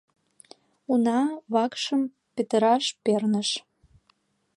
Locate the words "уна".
0.91-1.19